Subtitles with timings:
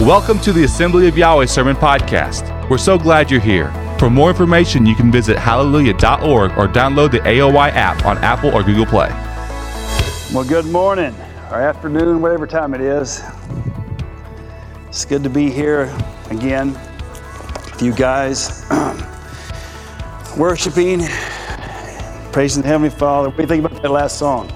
[0.00, 2.68] Welcome to the Assembly of Yahweh Sermon Podcast.
[2.68, 3.70] We're so glad you're here.
[3.98, 8.62] For more information, you can visit hallelujah.org or download the AOY app on Apple or
[8.62, 9.08] Google Play.
[10.34, 11.14] Well, good morning
[11.50, 13.22] or afternoon, whatever time it is.
[14.88, 15.84] It's good to be here
[16.28, 16.74] again
[17.64, 18.66] with you guys,
[20.36, 21.04] worshiping,
[22.32, 23.30] praising the Heavenly Father.
[23.30, 24.52] What do you think about that last song?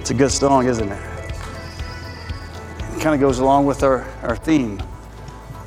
[0.00, 1.15] It's a good song, isn't it?
[3.06, 4.82] Kind of goes along with our, our theme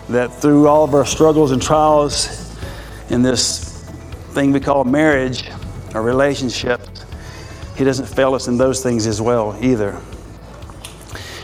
[0.09, 2.53] that through all of our struggles and trials
[3.09, 3.81] in this
[4.33, 5.49] thing we call marriage,
[5.93, 7.05] our relationships,
[7.77, 10.01] He doesn't fail us in those things as well either.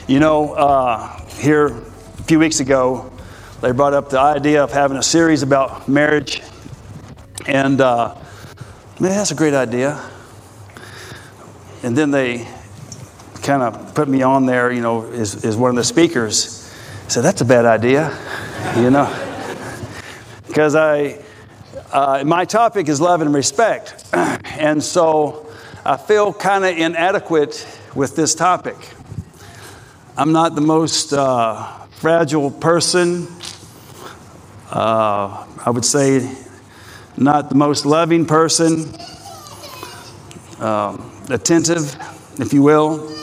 [0.06, 3.10] You know, uh, here a few weeks ago,
[3.62, 6.42] they brought up the idea of having a series about marriage,
[7.48, 8.16] and uh,
[9.00, 10.04] man, that's a great idea.
[11.84, 12.46] And then they
[13.46, 16.68] kind of put me on there, you know, as, as one of the speakers.
[17.08, 18.10] said, that's a bad idea,
[18.78, 19.06] you know.
[20.48, 21.24] Because I,
[21.94, 24.04] uh, my topic is love and respect.
[24.14, 25.48] and so
[25.86, 28.76] I feel kind of inadequate with this topic.
[30.18, 33.28] I'm not the most uh, fragile person.
[34.72, 36.36] Uh, I would say
[37.16, 38.92] not the most loving person,
[40.60, 41.96] um, attentive,
[42.40, 43.15] if you will.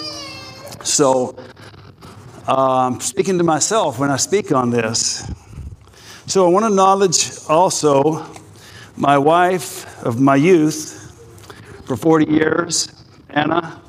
[0.84, 1.36] So
[2.48, 5.30] I'm speaking to myself when I speak on this.
[6.26, 8.26] So I want to acknowledge also
[8.96, 10.98] my wife of my youth
[11.84, 13.80] for 40 years, Anna.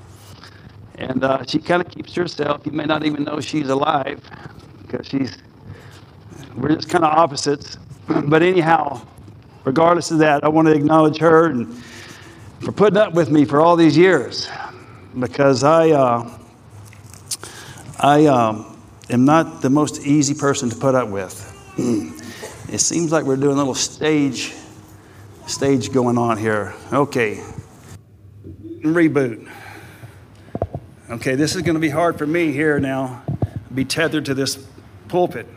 [0.96, 2.62] And uh, she kind of keeps herself.
[2.66, 4.22] You may not even know she's alive
[4.84, 5.38] because she's,
[6.56, 7.78] we're just kind of opposites.
[8.28, 9.02] but anyhow,
[9.66, 11.74] regardless of that, I want to acknowledge her and
[12.62, 14.48] for putting up with me for all these years
[15.20, 16.40] because I, uh,
[18.00, 18.78] I um,
[19.10, 21.50] am not the most easy person to put up with.
[21.78, 24.54] it seems like we're doing a little stage
[25.46, 26.74] stage going on here.
[26.92, 27.44] Okay.
[28.82, 29.50] Reboot.
[31.10, 33.24] Okay, this is going to be hard for me here now.
[33.74, 34.66] Be tethered to this
[35.08, 35.48] pulpit.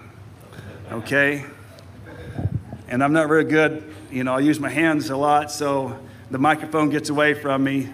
[0.91, 1.45] Okay?
[2.89, 5.99] And I'm not very good, you know, I use my hands a lot, so
[6.31, 7.89] the microphone gets away from me.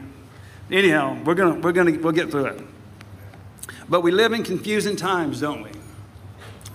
[0.71, 2.61] Anyhow, we're going to we're going to we'll get through it.
[3.93, 5.71] But we live in confusing times, don't we?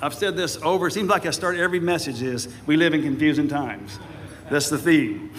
[0.03, 0.85] I've said this over.
[0.85, 3.97] It seems like I start every message is we live in confusing times.
[4.51, 5.31] That's the theme.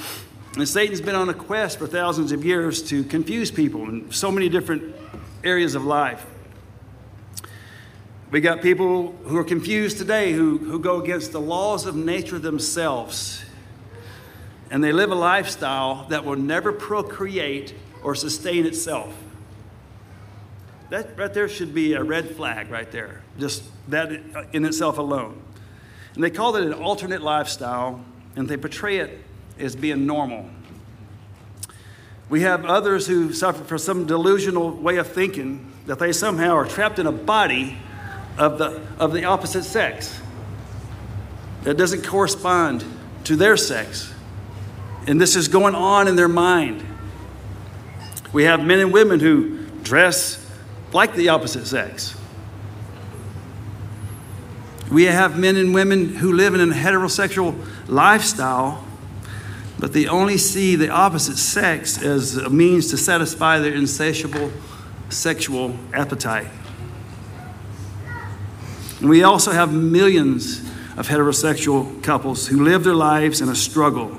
[0.56, 4.32] And Satan's been on a quest for thousands of years to confuse people in so
[4.32, 4.92] many different
[5.44, 6.26] areas of life.
[8.32, 12.40] We got people who are confused today who, who go against the laws of nature
[12.40, 13.44] themselves.
[14.68, 17.72] And they live a lifestyle that will never procreate
[18.02, 19.14] or sustain itself.
[20.90, 24.10] That right there should be a red flag right there, just that
[24.52, 25.42] in itself alone.
[26.14, 28.04] And they call it an alternate lifestyle,
[28.36, 29.18] and they portray it
[29.58, 30.48] as being normal.
[32.30, 36.66] We have others who suffer from some delusional way of thinking that they somehow are
[36.66, 37.78] trapped in a body
[38.36, 40.20] of the, of the opposite sex
[41.64, 42.84] that doesn't correspond
[43.24, 44.12] to their sex.
[45.06, 46.84] And this is going on in their mind.
[48.32, 50.37] We have men and women who dress
[50.92, 52.16] like the opposite sex.
[54.90, 57.54] We have men and women who live in a heterosexual
[57.88, 58.84] lifestyle,
[59.78, 64.50] but they only see the opposite sex as a means to satisfy their insatiable
[65.10, 66.48] sexual appetite.
[69.02, 70.60] We also have millions
[70.96, 74.18] of heterosexual couples who live their lives in a struggle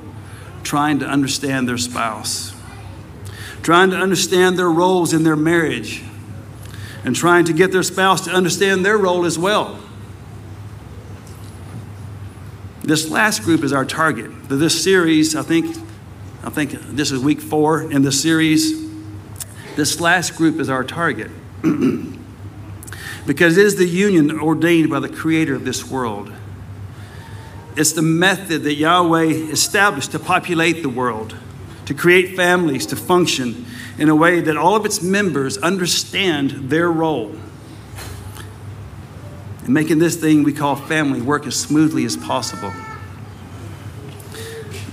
[0.64, 2.54] trying to understand their spouse,
[3.64, 6.04] trying to understand their roles in their marriage
[7.04, 9.80] and trying to get their spouse to understand their role as well.
[12.82, 14.32] This last group is our target.
[14.50, 15.78] This series, I think,
[16.44, 18.90] I think this is week four in the series.
[19.76, 21.32] This last group is our target.
[23.26, 26.32] because it is the union ordained by the creator of this world.
[27.76, 31.36] It's the method that Yahweh established to populate the world,
[31.90, 33.66] to create families, to function
[33.98, 37.36] in a way that all of its members understand their role.
[39.64, 42.72] And making this thing we call family work as smoothly as possible.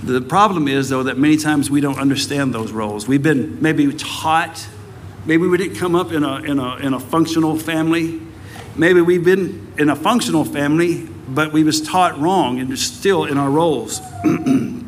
[0.01, 3.07] The problem is, though, that many times we don't understand those roles.
[3.07, 4.67] We've been maybe taught,
[5.23, 8.19] maybe we didn't come up in a, in a, in a functional family.
[8.75, 13.25] Maybe we've been in a functional family, but we was taught wrong and are still
[13.25, 14.01] in our roles.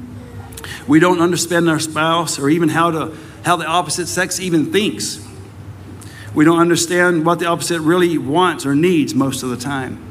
[0.89, 3.15] we don't understand our spouse or even how to
[3.45, 5.25] how the opposite sex even thinks.
[6.33, 10.03] We don't understand what the opposite really wants or needs most of the time.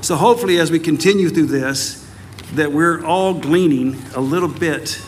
[0.00, 2.08] So hopefully, as we continue through this,
[2.54, 5.02] that we're all gleaning a little bit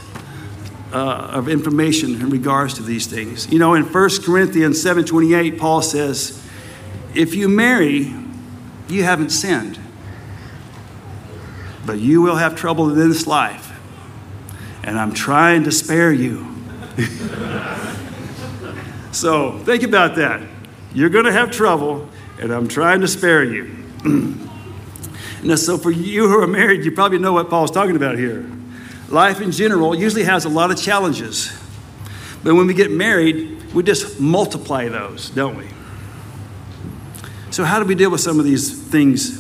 [0.93, 3.51] uh, of information in regards to these things.
[3.53, 6.43] You know, in 1 Corinthians 7:28, Paul says,
[7.15, 8.15] "If you marry,
[8.89, 9.79] you haven't sinned,
[11.87, 13.70] but you will have trouble in this life,
[14.83, 16.47] and I'm trying to spare you."
[19.13, 20.43] so think about that.
[20.93, 22.09] You're going to have trouble,
[22.41, 23.77] and I'm trying to spare you.
[25.43, 28.51] now, so for you who are married, you probably know what Paul's talking about here.
[29.09, 31.53] Life in general usually has a lot of challenges,
[32.43, 35.69] but when we get married, we just multiply those, don't we?
[37.51, 39.39] So, how do we deal with some of these things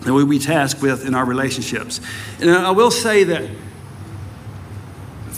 [0.00, 2.00] that we be tasked with in our relationships?
[2.40, 3.50] And I will say that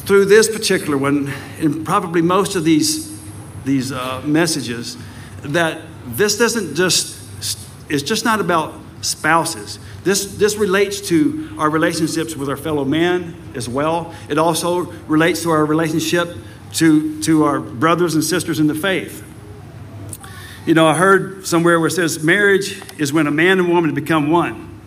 [0.09, 3.21] through this particular one, and probably most of these,
[3.67, 4.97] these uh, messages,
[5.43, 7.21] that this doesn't just,
[7.91, 8.73] it's just not about
[9.03, 9.79] spouses.
[10.05, 14.15] This, this relates to our relationships with our fellow man as well.
[14.31, 16.35] It also relates to our relationship
[16.77, 19.23] to, to our brothers and sisters in the faith.
[20.65, 23.93] You know, I heard somewhere where it says marriage is when a man and woman
[23.93, 24.81] become one.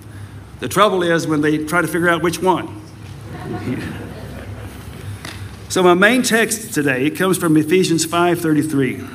[0.62, 2.82] The trouble is when they try to figure out which one.
[5.72, 9.08] so my main text today it comes from Ephesians 5:33.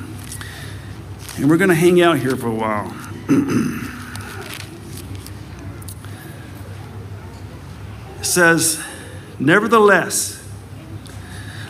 [1.37, 2.97] And we're going to hang out here for a while.
[8.21, 8.83] it says,
[9.39, 10.43] Nevertheless,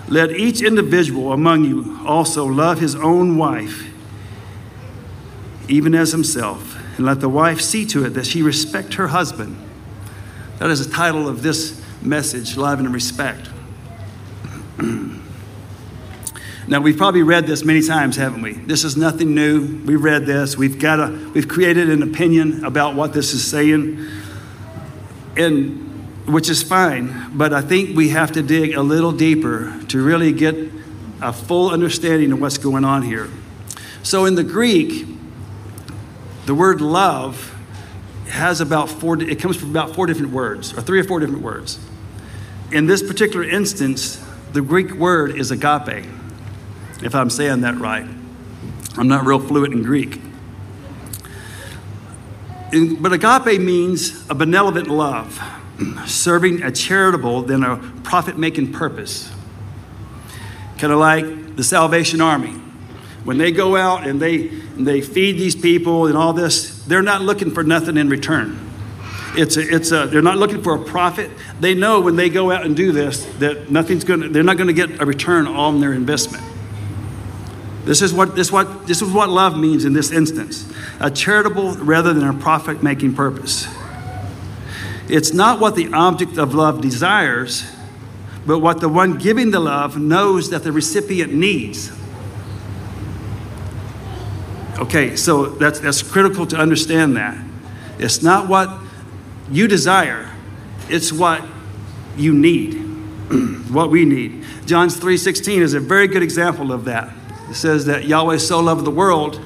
[0.06, 3.90] let each individual among you also love his own wife,
[5.68, 9.56] even as himself, and let the wife see to it that she respect her husband.
[10.58, 13.48] That is the title of this message, Love and Respect.
[16.68, 18.54] Now we've probably read this many times, haven't we?
[18.54, 19.80] This is nothing new.
[19.84, 20.56] We've read this.
[20.56, 24.04] We've got a we've created an opinion about what this is saying.
[25.36, 25.86] And
[26.26, 30.32] which is fine, but I think we have to dig a little deeper to really
[30.32, 30.56] get
[31.22, 33.28] a full understanding of what's going on here.
[34.02, 35.06] So in the Greek,
[36.46, 37.52] the word love
[38.28, 41.42] has about four it comes from about four different words, or three or four different
[41.42, 41.78] words.
[42.72, 46.06] In this particular instance, the Greek word is agape
[47.02, 48.06] if I'm saying that right.
[48.96, 50.20] I'm not real fluent in Greek.
[53.00, 55.40] But agape means a benevolent love,
[56.06, 59.30] serving a charitable than a profit making purpose.
[60.78, 62.52] Kind of like the Salvation Army.
[63.24, 67.22] When they go out and they, they feed these people and all this, they're not
[67.22, 68.65] looking for nothing in return.
[69.36, 71.30] It's a, it's a, they're not looking for a profit.
[71.60, 74.68] They know when they go out and do this that nothing's going they're not going
[74.68, 76.42] to get a return on their investment.
[77.84, 80.70] This is what this what this is what love means in this instance.
[80.98, 83.68] A charitable rather than a profit making purpose.
[85.08, 87.64] It's not what the object of love desires,
[88.44, 91.92] but what the one giving the love knows that the recipient needs.
[94.78, 97.38] Okay, so that's that's critical to understand that.
[97.98, 98.68] It's not what
[99.50, 100.30] you desire,
[100.88, 101.44] it's what
[102.16, 102.74] you need.
[103.70, 104.44] what we need.
[104.66, 107.12] John's 3:16 is a very good example of that.
[107.50, 109.40] It says that Yahweh so loved the world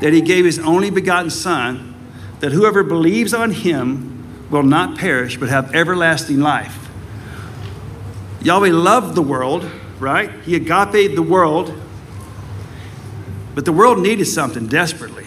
[0.00, 1.94] that he gave his only begotten Son,
[2.40, 4.12] that whoever believes on him
[4.50, 6.88] will not perish but have everlasting life.
[8.42, 10.30] Yahweh loved the world, right?
[10.44, 11.74] He agape the world,
[13.54, 15.26] but the world needed something desperately.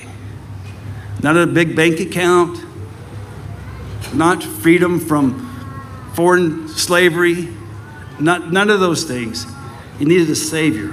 [1.22, 2.63] Not a big bank account,
[4.13, 5.46] not freedom from
[6.13, 7.48] foreign slavery,
[8.20, 9.46] not, none of those things.
[9.98, 10.92] He needed a Savior.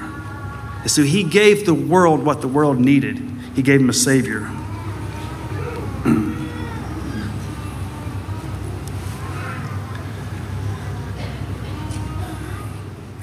[0.82, 3.18] And so he gave the world what the world needed.
[3.54, 4.50] He gave him a Savior.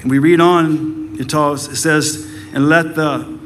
[0.04, 3.38] And we read on, it says, and let the,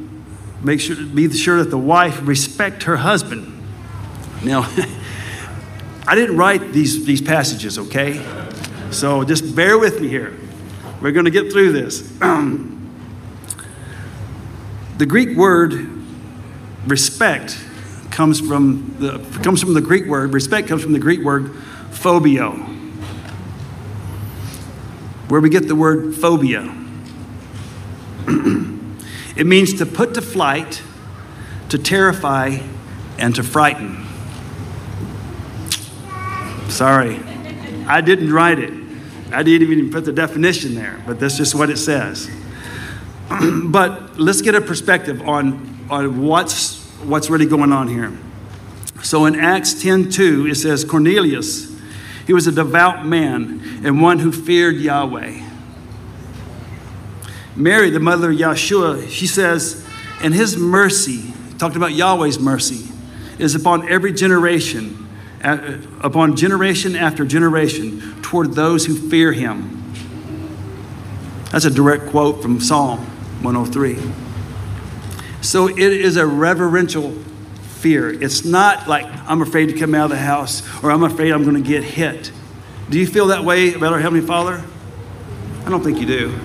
[0.61, 3.63] make sure, be sure that the wife respect her husband.
[4.43, 4.69] Now,
[6.09, 8.25] I didn't write these, these passages, okay?
[8.89, 10.35] So just bear with me here.
[11.03, 12.11] We're going to get through this.
[14.97, 15.87] The Greek word
[16.85, 17.57] respect
[18.11, 21.55] comes from the, comes from the Greek word, respect comes from the Greek word
[21.91, 22.49] phobia,
[25.29, 26.63] where we get the word phobia.
[29.37, 30.81] it means to put to flight,
[31.69, 32.57] to terrify,
[33.17, 34.08] and to frighten.
[36.79, 37.19] Sorry,
[37.87, 38.71] I didn't write it.
[39.33, 42.31] I didn't even put the definition there, but that's just what it says.
[43.65, 48.17] but let's get a perspective on, on what's, what's really going on here.
[49.03, 51.77] So in Acts 10:2 it says Cornelius
[52.25, 55.43] he was a devout man and one who feared Yahweh.
[57.57, 59.85] Mary, the mother of Yeshua, she says,
[60.23, 62.89] and his mercy, talked about Yahweh's mercy,
[63.37, 65.08] is upon every generation,
[65.41, 69.93] upon generation after generation, toward those who fear him.
[71.51, 72.99] That's a direct quote from Psalm
[73.43, 73.97] 103.
[75.41, 77.11] So it is a reverential
[77.61, 78.09] fear.
[78.09, 81.43] It's not like I'm afraid to come out of the house or I'm afraid I'm
[81.43, 82.31] going to get hit.
[82.89, 84.63] Do you feel that way about our Heavenly Father?
[85.65, 86.39] I don't think you do.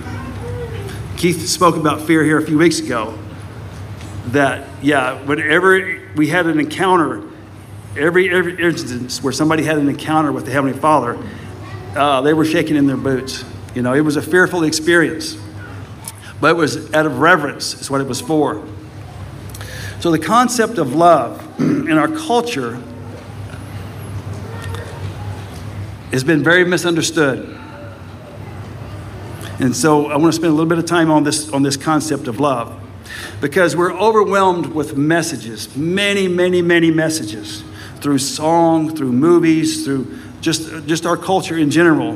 [1.17, 3.17] Keith spoke about fear here a few weeks ago.
[4.27, 7.23] That, yeah, whenever we had an encounter,
[7.97, 11.17] every, every instance where somebody had an encounter with the Heavenly Father,
[11.95, 13.45] uh, they were shaking in their boots.
[13.73, 15.37] You know, it was a fearful experience,
[16.41, 18.65] but it was out of reverence, is what it was for.
[19.99, 22.81] So, the concept of love in our culture
[26.11, 27.57] has been very misunderstood.
[29.59, 31.77] And so, I want to spend a little bit of time on this, on this
[31.77, 32.81] concept of love
[33.39, 37.63] because we're overwhelmed with messages, many, many, many messages
[38.05, 42.15] through song, through movies, through just, just our culture in general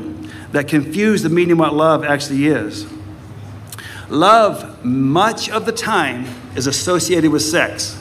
[0.52, 2.86] that confuse the meaning of what love actually is.
[4.08, 8.00] Love, much of the time, is associated with sex.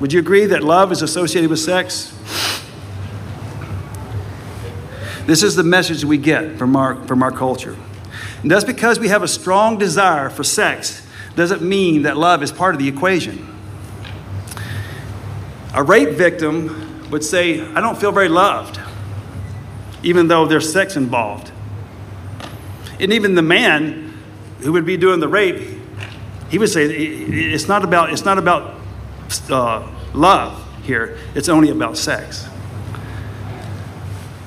[0.00, 2.16] Would you agree that love is associated with sex?
[5.26, 7.76] This is the message we get from our, from our culture.
[8.40, 12.50] And that's because we have a strong desire for sex doesn't mean that love is
[12.50, 13.55] part of the equation.
[15.76, 18.80] A rape victim would say, I don't feel very loved,
[20.02, 21.52] even though there's sex involved.
[22.98, 24.18] And even the man
[24.60, 25.78] who would be doing the rape,
[26.48, 28.80] he would say it's not about, it's not about
[29.50, 32.48] uh, love here, it's only about sex.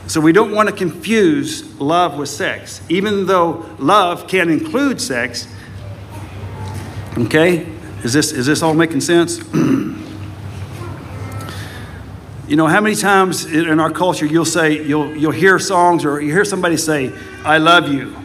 [0.07, 2.81] So we don't want to confuse love with sex.
[2.89, 5.47] Even though love can include sex,
[7.19, 7.67] okay?
[8.03, 9.39] Is this, is this all making sense?
[12.49, 16.19] you know, how many times in our culture you'll say, you'll, you'll hear songs or
[16.19, 17.13] you hear somebody say,
[17.43, 18.15] I love you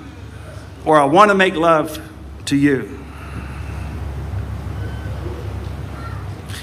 [0.87, 2.01] or I want to make love
[2.47, 2.99] to you.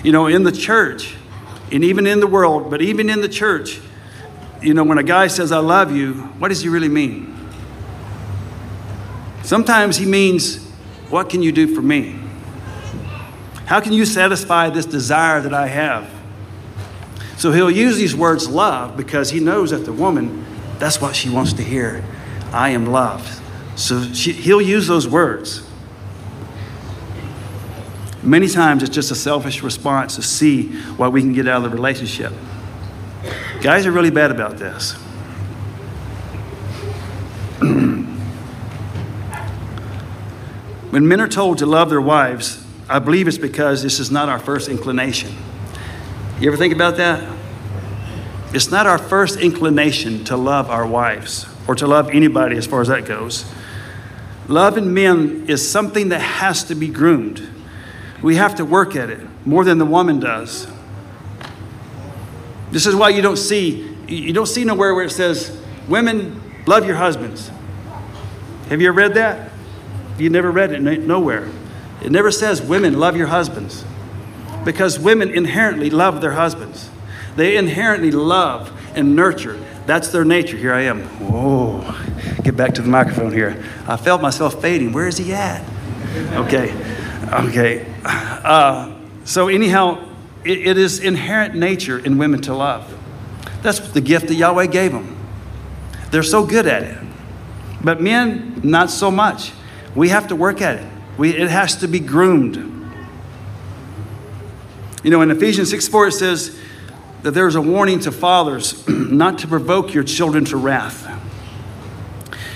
[0.03, 1.15] You know, in the church,
[1.71, 3.79] and even in the world, but even in the church,
[4.59, 7.27] you know, when a guy says, I love you, what does he really mean?
[9.43, 10.67] Sometimes he means,
[11.09, 12.19] What can you do for me?
[13.65, 16.20] How can you satisfy this desire that I have?
[17.41, 20.45] So he'll use these words love because he knows that the woman,
[20.77, 22.05] that's what she wants to hear.
[22.51, 23.41] I am loved.
[23.75, 25.67] So she, he'll use those words.
[28.21, 30.67] Many times it's just a selfish response to see
[30.97, 32.31] what we can get out of the relationship.
[33.61, 34.93] Guys are really bad about this.
[40.91, 44.29] when men are told to love their wives, I believe it's because this is not
[44.29, 45.35] our first inclination.
[46.41, 47.37] You ever think about that?
[48.51, 52.81] It's not our first inclination to love our wives or to love anybody as far
[52.81, 53.45] as that goes.
[54.47, 57.47] Love in men is something that has to be groomed.
[58.23, 60.65] We have to work at it more than the woman does.
[62.71, 66.87] This is why you don't see you don't see nowhere where it says women love
[66.87, 67.51] your husbands.
[68.69, 69.51] Have you ever read that?
[70.17, 71.47] You never read it nowhere.
[72.01, 73.85] It never says women love your husbands
[74.63, 76.89] because women inherently love their husbands.
[77.35, 79.59] They inherently love and nurture.
[79.85, 80.57] That's their nature.
[80.57, 81.03] Here I am.
[81.19, 81.95] Whoa.
[82.43, 83.63] Get back to the microphone here.
[83.87, 84.93] I felt myself fading.
[84.93, 85.65] Where is he at?
[86.33, 86.73] Okay.
[87.31, 87.85] Okay.
[88.03, 90.09] Uh, so, anyhow,
[90.43, 92.97] it, it is inherent nature in women to love.
[93.61, 95.17] That's the gift that Yahweh gave them.
[96.09, 96.97] They're so good at it.
[97.83, 99.51] But men, not so much.
[99.95, 100.87] We have to work at it.
[101.17, 102.80] We, it has to be groomed.
[105.03, 106.59] You know, in Ephesians 6 4, it says
[107.23, 111.07] that there's a warning to fathers not to provoke your children to wrath.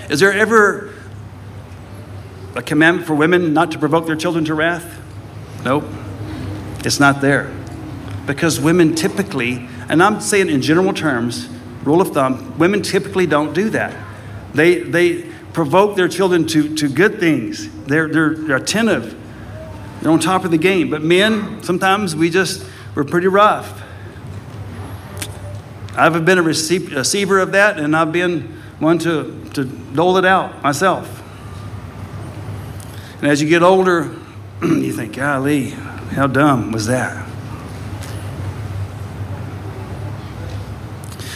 [0.10, 0.94] Is there ever
[2.56, 5.02] a commandment for women not to provoke their children to wrath?
[5.64, 5.84] Nope.
[6.84, 7.52] It's not there.
[8.28, 11.50] Because women typically, and I'm saying in general terms,
[11.84, 13.96] rule of thumb, women typically don't do that.
[14.54, 15.24] They, they
[15.54, 17.70] provoke their children to, to good things.
[17.86, 19.20] They're, they're, they're attentive.
[20.06, 20.92] They're on top of the game.
[20.92, 23.82] But men, sometimes we just, we're pretty rough.
[25.98, 28.42] I've been a receiver of that, and I've been
[28.78, 31.24] one to, to dole it out myself.
[33.18, 34.16] And as you get older,
[34.62, 37.28] you think, golly, how dumb was that?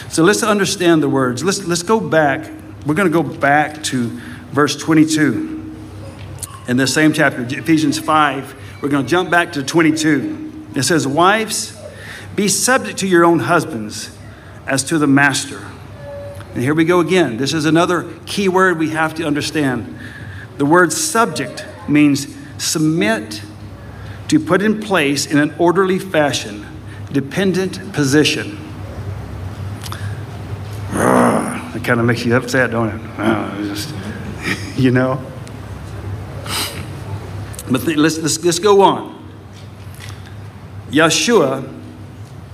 [0.09, 1.43] So let's understand the words.
[1.43, 2.47] Let's, let's go back.
[2.85, 4.09] We're going to go back to
[4.51, 5.55] verse 22
[6.67, 8.57] in the same chapter, Ephesians 5.
[8.81, 10.67] We're going to jump back to 22.
[10.75, 11.77] It says, Wives,
[12.35, 14.15] be subject to your own husbands
[14.65, 15.65] as to the master.
[16.53, 17.37] And here we go again.
[17.37, 19.99] This is another key word we have to understand.
[20.57, 23.41] The word subject means submit
[24.29, 26.65] to put in place in an orderly fashion,
[27.11, 28.57] dependent position.
[31.69, 33.67] It kind of makes you upset, don't it?
[33.67, 33.93] Just,
[34.75, 35.23] you know?
[37.71, 39.15] But th- let's, let's, let's go on.
[40.89, 41.63] Yeshua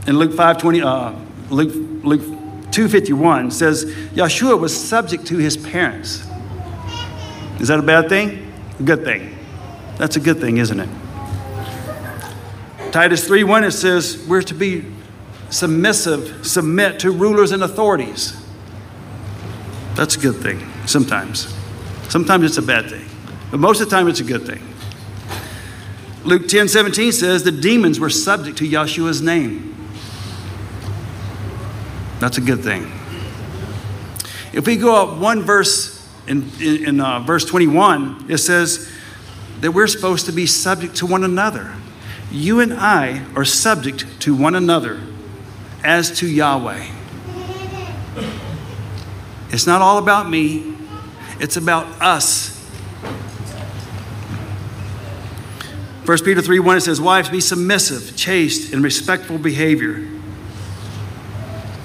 [0.07, 1.13] in Luke 520, uh,
[1.49, 2.21] Luke, Luke
[2.71, 6.25] 251 says Yeshua was subject to his parents.
[7.59, 8.51] Is that a bad thing?
[8.79, 9.37] A good thing.
[9.97, 10.89] That's a good thing, isn't it?
[12.91, 14.85] Titus 3:1 it says we're to be
[15.49, 18.35] submissive, submit to rulers and authorities.
[19.95, 21.53] That's a good thing sometimes.
[22.09, 23.05] Sometimes it's a bad thing.
[23.51, 24.61] But most of the time it's a good thing.
[26.25, 29.75] Luke 10 17 says the demons were subject to Yeshua's name.
[32.19, 32.91] That's a good thing.
[34.51, 38.91] If we go up one verse in, in, in uh, verse 21, it says
[39.61, 41.75] that we're supposed to be subject to one another.
[42.31, 45.01] You and I are subject to one another
[45.83, 46.87] as to Yahweh.
[49.51, 50.75] It's not all about me,
[51.39, 52.54] it's about us
[56.05, 59.95] 1 Peter 3 1 it says, Wives, be submissive, chaste, and respectful behavior.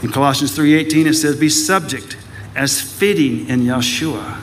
[0.03, 2.17] In Colossians 3:18 it says, Be subject
[2.55, 4.39] as fitting in Yeshua.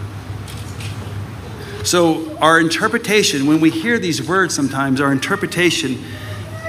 [1.83, 6.03] So our interpretation, when we hear these words sometimes, our interpretation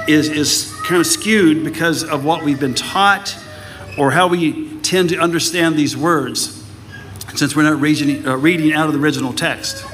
[0.06, 3.36] is, is kind of skewed because of what we've been taught
[3.98, 6.62] or how we tend to understand these words,
[7.34, 9.84] since we're not reading, uh, reading out of the original text.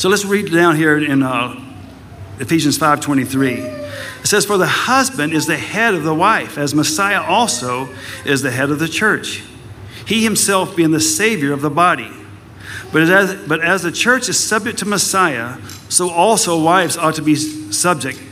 [0.00, 1.62] So let's read down here in uh,
[2.38, 3.58] Ephesians 5:23.
[3.58, 7.90] It says, "For the husband is the head of the wife, as Messiah also
[8.24, 9.42] is the head of the church.
[10.06, 12.10] He himself being the Savior of the body.
[12.94, 15.58] But as, but as the church is subject to Messiah,
[15.90, 18.22] so also wives ought to be subject,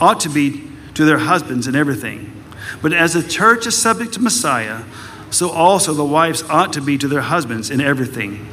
[0.00, 0.62] ought to be
[0.94, 2.32] to their husbands in everything.
[2.80, 4.84] But as the church is subject to Messiah,
[5.30, 8.48] so also the wives ought to be to their husbands in everything."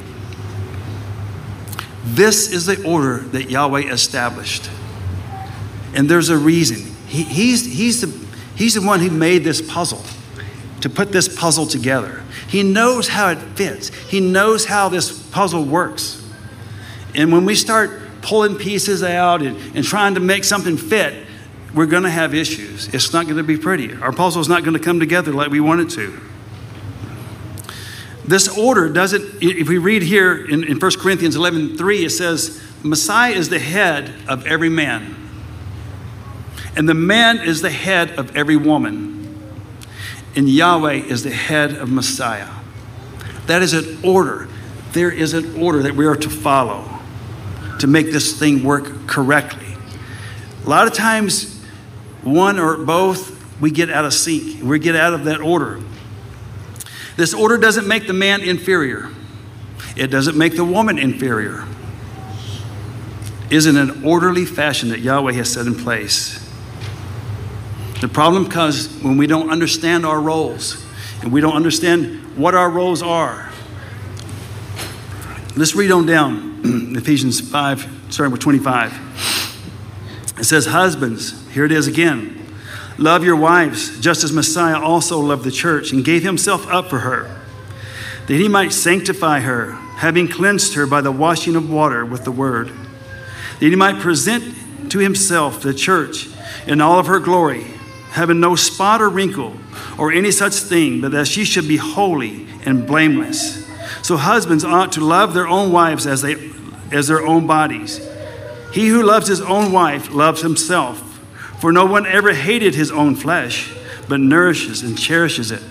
[2.04, 4.70] This is the order that Yahweh established.
[5.94, 6.94] And there's a reason.
[7.06, 10.02] He, he's, he's, the, he's the one who made this puzzle,
[10.80, 12.22] to put this puzzle together.
[12.48, 16.18] He knows how it fits, He knows how this puzzle works.
[17.14, 21.26] And when we start pulling pieces out and, and trying to make something fit,
[21.74, 22.92] we're going to have issues.
[22.92, 23.94] It's not going to be pretty.
[23.94, 26.20] Our puzzle is not going to come together like we want it to.
[28.32, 32.62] This order doesn't, if we read here in, in 1 Corinthians 11 3, it says,
[32.82, 35.14] Messiah is the head of every man.
[36.74, 39.38] And the man is the head of every woman.
[40.34, 42.48] And Yahweh is the head of Messiah.
[43.48, 44.48] That is an order.
[44.92, 46.88] There is an order that we are to follow
[47.80, 49.76] to make this thing work correctly.
[50.64, 51.62] A lot of times,
[52.22, 54.62] one or both, we get out of sync.
[54.62, 55.82] We get out of that order.
[57.16, 59.10] This order doesn't make the man inferior,
[59.96, 61.64] it doesn't make the woman inferior.
[63.50, 66.38] Is in an orderly fashion that Yahweh has set in place.
[68.00, 70.82] The problem comes when we don't understand our roles
[71.20, 73.50] and we don't understand what our roles are.
[75.54, 80.34] Let's read on down Ephesians 5, starting with 25.
[80.38, 82.41] It says, Husbands, here it is again.
[82.98, 87.00] Love your wives, just as Messiah also loved the church and gave himself up for
[87.00, 87.40] her,
[88.26, 92.32] that he might sanctify her, having cleansed her by the washing of water with the
[92.32, 92.68] word,
[93.60, 96.28] that he might present to himself the church
[96.66, 97.66] in all of her glory
[98.12, 99.56] having no spot or wrinkle
[99.98, 103.66] or any such thing, but that she should be holy and blameless.
[104.02, 106.36] So husbands ought to love their own wives as, they,
[106.90, 108.06] as their own bodies.
[108.72, 111.11] He who loves his own wife loves himself,
[111.62, 113.72] for no one ever hated his own flesh,
[114.08, 115.62] but nourishes and cherishes it,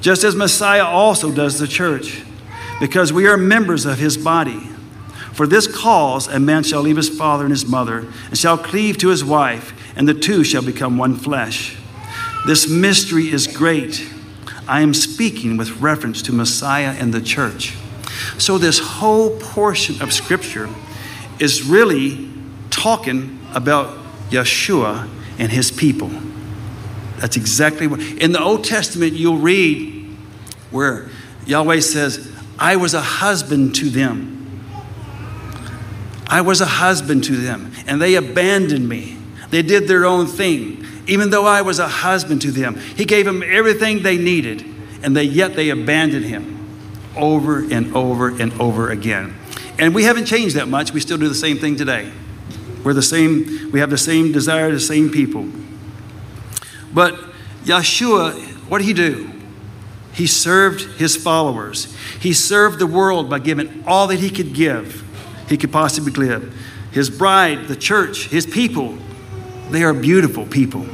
[0.00, 2.22] just as Messiah also does the church,
[2.80, 4.60] because we are members of his body.
[5.34, 8.96] For this cause, a man shall leave his father and his mother, and shall cleave
[8.96, 11.76] to his wife and the two shall become one flesh.
[12.46, 14.10] This mystery is great.
[14.66, 17.76] I am speaking with reference to Messiah and the church.
[18.38, 20.70] So, this whole portion of Scripture
[21.38, 22.30] is really
[22.70, 26.10] talking about Yeshua and his people.
[27.18, 28.00] That's exactly what.
[28.00, 30.16] In the Old Testament, you'll read
[30.70, 31.08] where
[31.46, 34.34] Yahweh says, I was a husband to them.
[36.26, 39.16] I was a husband to them, and they abandoned me.
[39.50, 42.76] They did their own thing, even though I was a husband to them.
[42.76, 44.62] He gave them everything they needed,
[45.02, 46.56] and they, yet they abandoned him
[47.16, 49.34] over and over and over again.
[49.78, 50.92] And we haven't changed that much.
[50.92, 52.12] We still do the same thing today.
[52.84, 55.46] We're the same, we have the same desire, the same people.
[56.92, 57.14] But
[57.64, 58.34] Yeshua,
[58.68, 59.30] what did he do?
[60.12, 61.94] He served his followers.
[62.20, 65.04] He served the world by giving all that he could give,
[65.48, 66.54] he could possibly give.
[66.92, 68.98] His bride, the church, his people,
[69.70, 70.86] they are beautiful people.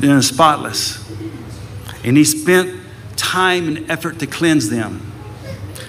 [0.00, 1.00] They're spotless.
[2.04, 2.80] And he spent
[3.16, 5.10] time and effort to cleanse them.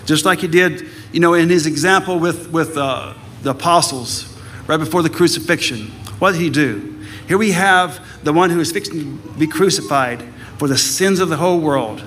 [0.05, 4.34] Just like he did, you know, in his example with, with uh, the apostles
[4.67, 5.87] right before the crucifixion.
[6.19, 7.03] What did he do?
[7.27, 10.23] Here we have the one who is fixing to be crucified
[10.57, 12.03] for the sins of the whole world.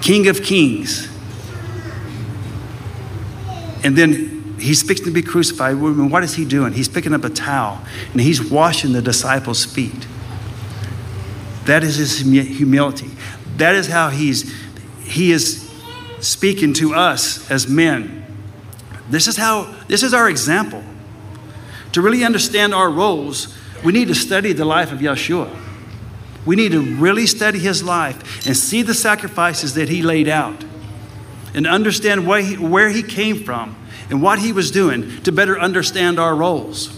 [0.00, 1.08] King of kings.
[3.84, 5.76] And then he's fixing to be crucified.
[5.76, 6.72] What is he doing?
[6.72, 7.80] He's picking up a towel
[8.12, 10.06] and he's washing the disciples' feet.
[11.64, 13.10] That is his humility.
[13.56, 14.54] That is how he's
[15.02, 15.70] he is
[16.20, 18.17] speaking to us as men.
[19.10, 20.82] This is how this is our example.
[21.92, 25.54] To really understand our roles, we need to study the life of Yeshua.
[26.44, 30.64] We need to really study his life and see the sacrifices that he laid out
[31.54, 33.76] and understand he, where he came from
[34.10, 36.96] and what he was doing to better understand our roles.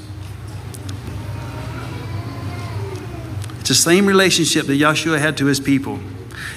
[3.61, 5.99] It's the same relationship that Yeshua had to his people.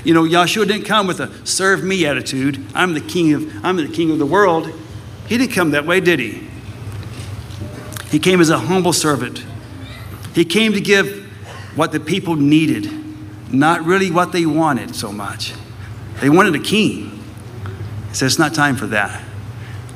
[0.04, 2.66] You know, Yeshua didn't come with a serve me attitude.
[2.74, 4.72] I'm the king of I'm the king of the world.
[5.28, 6.48] He didn't come that way, did he?
[8.10, 9.44] He came as a humble servant.
[10.36, 11.24] He came to give
[11.76, 12.92] what the people needed,
[13.52, 15.54] not really what they wanted so much.
[16.22, 17.24] They wanted a king.
[18.10, 19.24] He said, It's not time for that.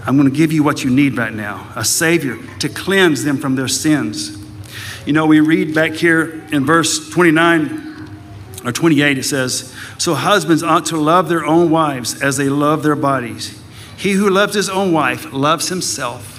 [0.06, 3.38] I'm going to give you what you need right now a Savior to cleanse them
[3.38, 4.38] from their sins.
[5.06, 7.88] You know, we read back here in verse 29
[8.66, 12.84] or 28, it says, So husbands ought to love their own wives as they love
[12.84, 13.62] their bodies.
[13.98, 16.36] He who loves his own wife loves himself.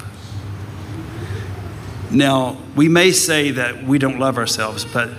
[2.10, 5.10] Now, we may say that we don't love ourselves, but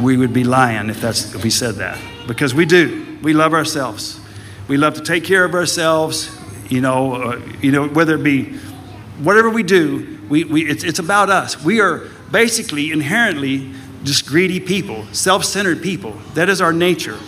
[0.00, 1.98] we would be lying if, that's, if we said that.
[2.26, 3.18] Because we do.
[3.22, 4.18] We love ourselves.
[4.68, 6.34] We love to take care of ourselves,
[6.70, 8.58] you know, uh, you know whether it be
[9.22, 11.62] whatever we do, we, we, it's, it's about us.
[11.62, 13.72] We are basically inherently
[14.04, 16.12] just greedy people, self centered people.
[16.34, 17.18] That is our nature.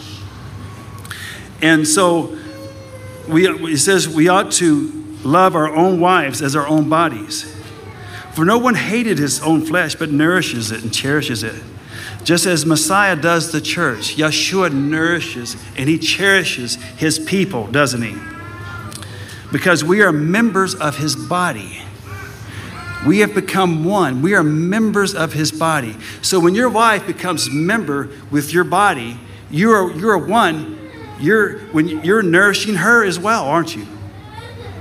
[1.61, 2.37] And so
[3.29, 4.91] we, it says we ought to
[5.25, 7.45] love our own wives as our own bodies.
[8.33, 11.63] For no one hated his own flesh, but nourishes it and cherishes it.
[12.25, 18.17] Just as Messiah does the church, Yeshua nourishes and he cherishes his people, doesn't he?
[19.51, 21.83] Because we are members of his body.
[23.07, 24.23] We have become one.
[24.23, 25.97] We are members of his body.
[26.23, 29.19] So when your wife becomes member with your body,
[29.51, 30.79] you are, you're one.
[31.23, 33.87] You're, when you're nourishing her as well, aren't you?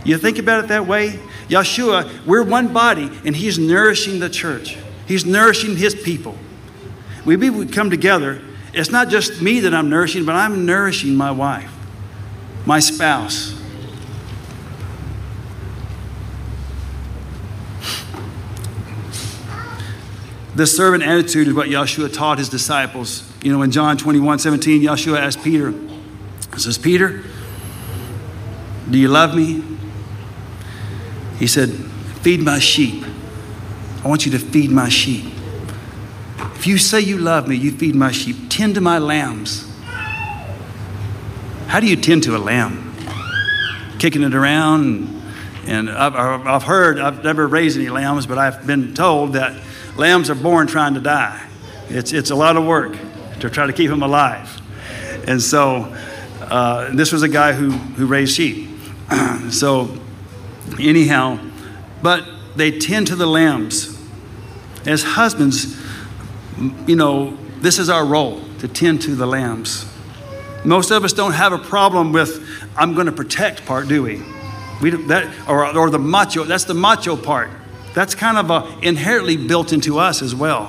[0.03, 1.19] You think about it that way?
[1.47, 4.75] Yeshua, we're one body, and He's nourishing the church.
[5.05, 6.35] He's nourishing His people.
[7.25, 8.41] We would come together.
[8.73, 11.71] It's not just me that I'm nourishing, but I'm nourishing my wife,
[12.65, 13.55] my spouse.
[20.55, 23.31] This servant attitude is what Yeshua taught his disciples.
[23.43, 25.73] You know, in John 21 17, Yeshua asked Peter,
[26.53, 27.23] He says, Peter,
[28.89, 29.63] do you love me?
[31.39, 31.69] He said,
[32.21, 33.03] Feed my sheep.
[34.03, 35.25] I want you to feed my sheep.
[36.55, 38.35] If you say you love me, you feed my sheep.
[38.49, 39.67] Tend to my lambs.
[41.67, 42.93] How do you tend to a lamb?
[43.97, 45.23] Kicking it around.
[45.65, 49.59] And, I've, I've heard, I've never raised any lambs, but I've been told that
[49.95, 51.47] lambs are born trying to die.
[51.89, 52.95] It's, it's a lot of work
[53.39, 54.61] to try to keep them alive.
[55.27, 55.95] And so,
[56.51, 58.69] uh, this was a guy who, who raised sheep.
[59.49, 59.97] so,
[60.77, 61.39] anyhow,
[62.03, 63.97] but they tend to the lambs.
[64.85, 65.79] As husbands,
[66.85, 69.85] you know, this is our role to tend to the lambs.
[70.65, 74.21] Most of us don't have a problem with I'm going to protect part, do we?
[74.81, 76.43] We that or, or the macho.
[76.43, 77.49] That's the macho part.
[77.93, 80.67] That's kind of a, inherently built into us as well.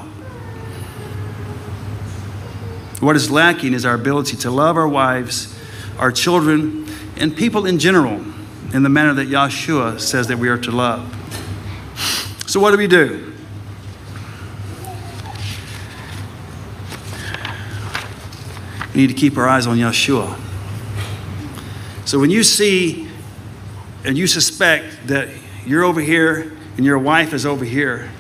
[3.01, 5.59] What is lacking is our ability to love our wives,
[5.99, 8.25] our children, and people in general
[8.73, 11.19] in the manner that Yeshua says that we are to love.
[12.47, 13.33] So, what do we do?
[18.95, 20.39] We need to keep our eyes on Yeshua.
[22.05, 23.09] So, when you see
[24.05, 25.29] and you suspect that
[25.67, 28.11] you're over here and your wife is over here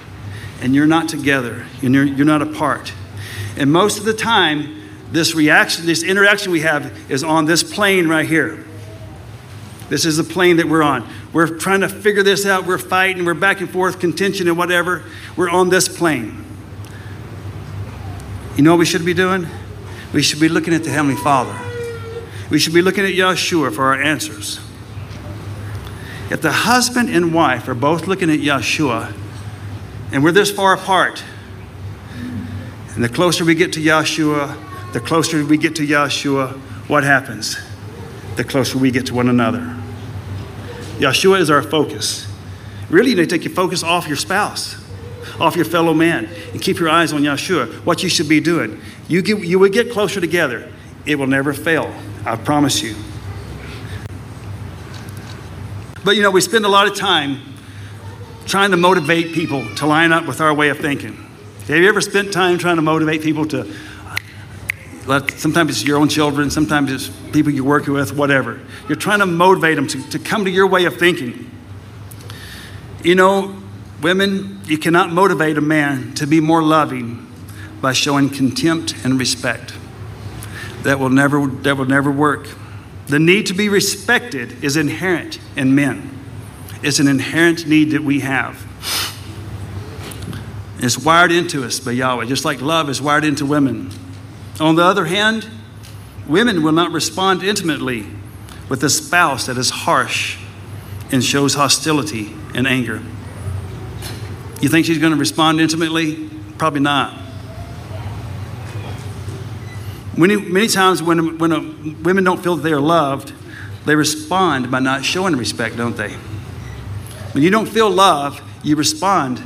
[0.61, 2.93] and you're not together and you're, you're not apart,
[3.57, 4.82] and most of the time,
[5.13, 8.65] this reaction, this interaction we have is on this plane right here.
[9.91, 11.07] This is the plane that we're on.
[11.35, 12.67] We're trying to figure this out.
[12.67, 13.27] We're fighting.
[13.27, 15.05] We're back and forth, contention and whatever.
[15.37, 16.43] We're on this plane.
[18.57, 19.47] You know what we should be doing?
[20.15, 21.59] We should be looking at the Heavenly Father.
[22.51, 24.61] We should be looking at Yeshua for our answers.
[26.31, 29.15] If the husband and wife are both looking at Yeshua,
[30.11, 31.23] and we're this far apart,
[32.95, 34.57] and the closer we get to Yeshua,
[34.93, 36.53] the closer we get to Yeshua,
[36.89, 37.57] what happens?
[38.37, 39.77] The closer we get to one another.
[40.99, 42.27] Yeshua is our focus.
[42.91, 44.77] Really, you need to take your focus off your spouse,
[45.41, 48.81] off your fellow man, and keep your eyes on Yeshua, what you should be doing.
[49.09, 50.71] You, get, you will get closer together.
[51.07, 51.93] It will never fail.
[52.25, 52.95] I promise you.
[56.05, 57.41] But you know, we spend a lot of time
[58.45, 61.17] trying to motivate people to line up with our way of thinking.
[61.69, 63.73] Have you ever spent time trying to motivate people to
[65.07, 68.61] sometimes it's your own children, sometimes it's people you're working with, whatever.
[68.89, 71.51] You're trying to motivate them to, to come to your way of thinking.
[73.03, 73.61] You know,
[74.01, 77.27] women, you cannot motivate a man to be more loving
[77.81, 79.75] by showing contempt and respect.
[80.85, 82.49] That will never, that will never work.
[83.07, 86.19] The need to be respected is inherent in men.
[86.83, 88.67] It's an inherent need that we have.
[90.79, 93.91] It's wired into us by Yahweh, just like love is wired into women.
[94.61, 95.49] On the other hand,
[96.27, 98.07] women will not respond intimately
[98.69, 100.39] with a spouse that is harsh
[101.11, 103.03] and shows hostility and anger.
[104.61, 106.31] You think she's going to respond intimately?
[106.59, 107.19] Probably not.
[110.17, 111.61] Many, many times when, when a,
[112.03, 113.33] women don't feel that they are loved,
[113.87, 116.13] they respond by not showing respect, don't they?
[117.33, 119.43] When you don't feel love, you respond.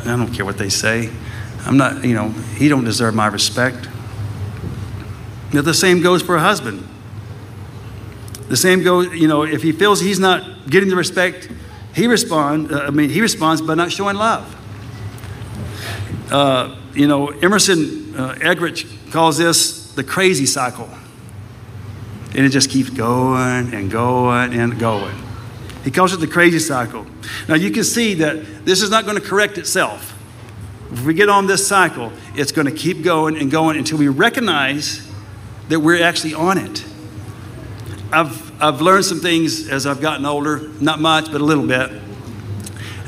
[0.00, 1.10] I don't care what they say.
[1.66, 3.88] I'm not, you know, he don't deserve my respect.
[5.52, 6.86] Now, the same goes for a husband.
[8.48, 11.48] The same goes, you know, if he feels he's not getting the respect,
[11.94, 12.72] he respond.
[12.72, 14.52] Uh, I mean, he responds by not showing love.
[16.30, 20.88] Uh, you know, Emerson uh, Eggerichs calls this the crazy cycle,
[22.34, 25.16] and it just keeps going and going and going.
[25.84, 27.06] He calls it the crazy cycle.
[27.48, 30.15] Now you can see that this is not going to correct itself.
[30.92, 34.08] If we get on this cycle, it's going to keep going and going until we
[34.08, 35.06] recognize
[35.68, 36.84] that we're actually on it.
[38.12, 41.90] I've, I've learned some things as I've gotten older, not much, but a little bit.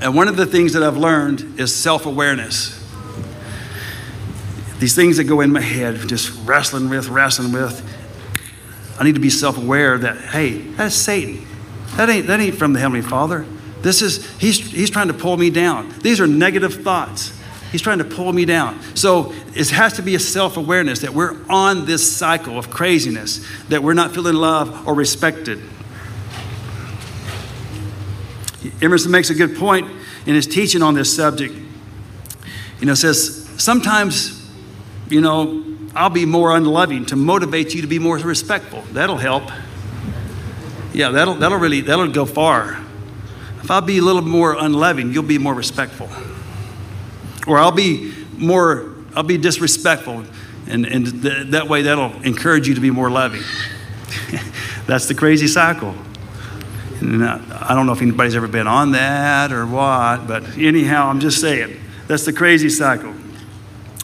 [0.01, 2.75] And one of the things that I've learned is self awareness.
[4.79, 7.85] These things that go in my head, just wrestling with, wrestling with.
[8.99, 11.47] I need to be self aware that, hey, that's Satan.
[11.97, 13.47] That ain't, that ain't from the Heavenly Father.
[13.83, 15.93] This is, he's, he's trying to pull me down.
[16.01, 17.38] These are negative thoughts.
[17.71, 18.81] He's trying to pull me down.
[18.95, 23.47] So it has to be a self awareness that we're on this cycle of craziness,
[23.69, 25.61] that we're not feeling loved or respected.
[28.81, 29.89] Emerson makes a good point
[30.27, 31.55] in his teaching on this subject.
[32.81, 34.49] You know, says, sometimes,
[35.11, 38.83] you know, I'll be more unloving to motivate you to be more respectful.
[38.93, 39.45] That'll help.
[40.93, 42.79] Yeah, that'll, that'll really, that'll go far.
[43.63, 46.09] If I'll be a little more unloving, you'll be more respectful
[47.49, 50.25] or I'll be more, I'll be disrespectful.
[50.69, 53.43] And, and th- that way, that'll encourage you to be more loving.
[54.87, 55.95] That's the crazy cycle.
[57.01, 61.21] And I don't know if anybody's ever been on that or what, but anyhow, I'm
[61.21, 63.15] just saying that's the crazy cycle.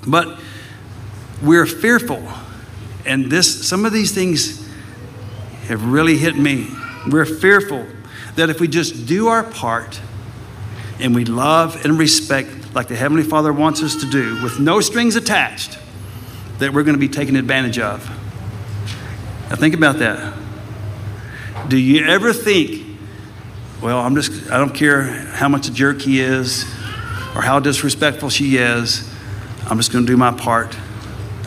[0.07, 0.38] But
[1.42, 2.22] we're fearful,
[3.04, 4.64] and this some of these things
[5.66, 6.68] have really hit me.
[7.11, 7.85] We're fearful
[8.37, 10.00] that if we just do our part
[11.00, 14.81] and we love and respect like the Heavenly Father wants us to do, with no
[14.81, 15.79] strings attached,
[16.59, 18.09] that we're going to be taken advantage of.
[19.51, 20.35] Now, think about that.
[21.69, 22.99] Do you ever think,
[23.81, 26.65] well, I'm just, I don't care how much a jerk he is
[27.35, 29.11] or how disrespectful she is,
[29.67, 30.77] I'm just going to do my part.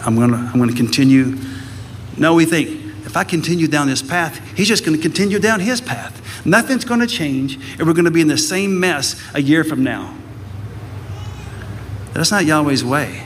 [0.06, 1.38] I'm going to, I'm going to continue.
[2.18, 2.70] No, we think,
[3.06, 6.46] if I continue down this path, he's just going to continue down his path.
[6.46, 9.64] Nothing's going to change, and we're going to be in the same mess a year
[9.64, 10.16] from now.
[12.18, 13.22] That's not Yahweh's way.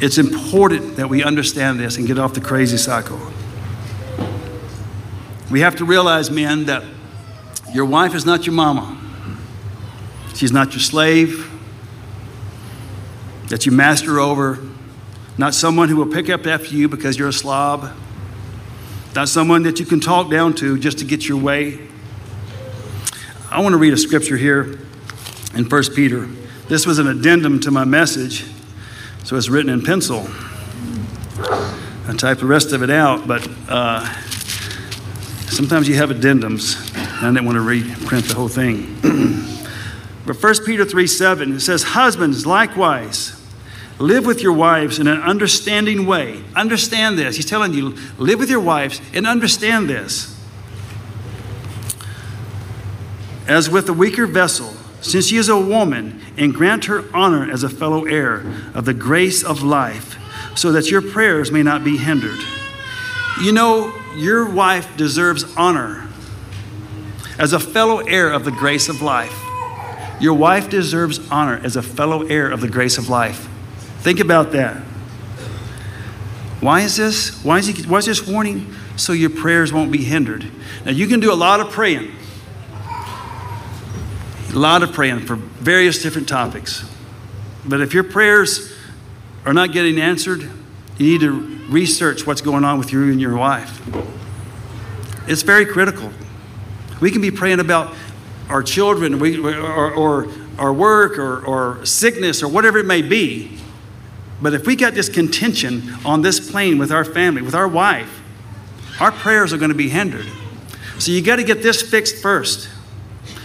[0.00, 3.18] It's important that we understand this and get off the crazy cycle.
[5.50, 6.84] We have to realize, men, that
[7.72, 8.96] your wife is not your mama.
[10.36, 11.50] She's not your slave
[13.48, 14.60] that you master over.
[15.36, 17.90] not someone who will pick up after you because you're a slob,
[19.16, 21.88] not someone that you can talk down to just to get your way.
[23.50, 24.78] I want to read a scripture here
[25.56, 26.26] in 1 Peter.
[26.68, 28.44] This was an addendum to my message,
[29.22, 30.26] so it's written in pencil.
[32.06, 34.04] I typed the rest of it out, but uh,
[35.46, 38.96] sometimes you have addendums, and I didn't want to reprint the whole thing.
[40.26, 43.40] but 1 Peter 3 7, it says, Husbands, likewise,
[43.98, 46.42] live with your wives in an understanding way.
[46.56, 47.36] Understand this.
[47.36, 50.30] He's telling you, live with your wives and understand this.
[53.46, 57.62] As with a weaker vessel, since she is a woman, and grant her honor as
[57.62, 60.16] a fellow heir of the grace of life,
[60.56, 62.38] so that your prayers may not be hindered.
[63.42, 66.08] You know, your wife deserves honor
[67.38, 69.38] as a fellow heir of the grace of life.
[70.20, 73.46] Your wife deserves honor as a fellow heir of the grace of life.
[73.98, 74.78] Think about that.
[76.60, 77.44] Why is this?
[77.44, 78.74] Why is, he, why is this warning?
[78.96, 80.46] So your prayers won't be hindered.
[80.86, 82.10] Now, you can do a lot of praying
[84.54, 86.88] a lot of praying for various different topics.
[87.64, 88.72] But if your prayers
[89.44, 90.42] are not getting answered,
[90.96, 91.32] you need to
[91.68, 93.80] research what's going on with you and your wife.
[95.26, 96.12] It's very critical.
[97.00, 97.94] We can be praying about
[98.48, 103.58] our children we, or, or our work or, or sickness or whatever it may be.
[104.40, 108.22] But if we got this contention on this plane with our family, with our wife,
[109.00, 110.26] our prayers are going to be hindered.
[110.98, 112.68] So you got to get this fixed first.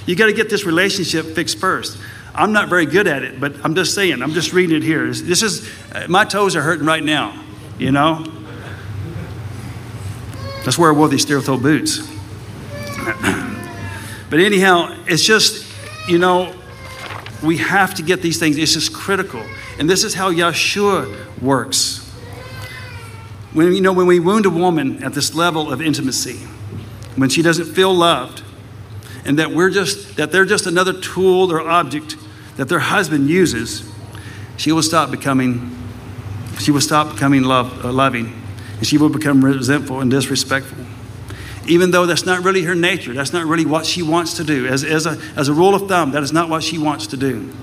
[0.10, 1.96] You got to get this relationship fixed first.
[2.34, 5.06] I'm not very good at it, but I'm just saying, I'm just reading it here.
[5.06, 7.40] This is, uh, my toes are hurting right now,
[7.78, 8.26] you know?
[10.66, 12.00] That's where I wore these steel toe boots.
[14.32, 15.72] but anyhow, it's just,
[16.08, 16.56] you know,
[17.44, 18.58] we have to get these things.
[18.58, 19.46] It's just critical.
[19.78, 22.00] And this is how Yeshua works.
[23.54, 26.38] When, you know, when we wound a woman at this level of intimacy,
[27.16, 28.42] when she doesn't feel loved,
[29.26, 32.16] and that we're just that they're just another tool or object
[32.58, 33.90] that their husband uses,
[34.58, 35.76] she will stop becoming
[36.60, 38.34] she will stop becoming love, uh, loving,
[38.78, 40.86] and she will become resentful and disrespectful.
[41.68, 44.68] Even though that's not really her nature, that's not really what she wants to do.
[44.68, 47.18] As, as, a, as a rule of thumb, that is not what she wants to
[47.18, 47.54] do.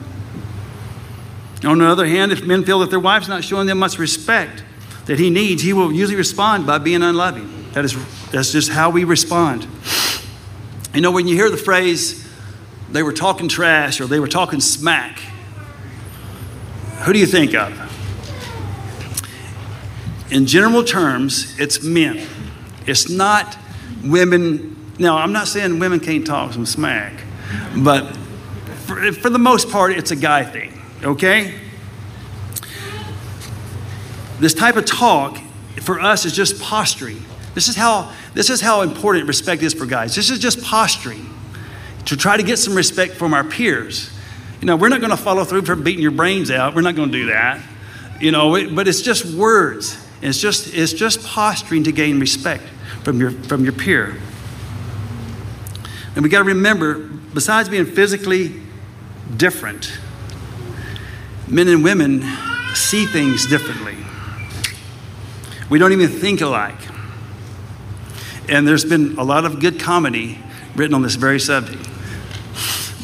[1.65, 4.63] On the other hand, if men feel that their wife's not showing them much respect
[5.07, 7.51] that he needs, he will usually respond by being unloving.
[7.73, 7.97] That is,
[8.31, 9.67] that's just how we respond.
[10.97, 12.27] You know, when you hear the phrase,
[12.91, 15.19] they were talking trash or they were talking smack,
[17.01, 17.71] who do you think of?
[20.31, 22.27] In general terms, it's men.
[22.87, 23.59] It's not
[24.03, 24.95] women.
[24.99, 27.13] Now, I'm not saying women can't talk some smack,
[27.77, 28.17] but
[28.87, 31.61] for, for the most part, it's a guy thing, okay?
[34.41, 35.37] This type of talk
[35.83, 37.23] for us is just posturing.
[37.57, 40.15] This is how, this is how important respect is for guys.
[40.15, 41.27] This is just posturing
[42.05, 44.11] to try to get some respect from our peers.
[44.61, 46.75] You know, we're not going to follow through for beating your brains out.
[46.75, 47.63] We're not going to do that.
[48.21, 49.97] You know, but it's just words.
[50.21, 52.63] It's just, it's just posturing to gain respect
[53.03, 54.19] from your, from your peer.
[56.15, 56.99] And we got to remember,
[57.33, 58.61] besides being physically
[59.35, 59.99] different,
[61.49, 62.23] men and women
[62.75, 63.97] see things differently.
[65.71, 66.96] We don't even think alike.
[68.49, 70.39] And there's been a lot of good comedy
[70.75, 71.89] written on this very subject.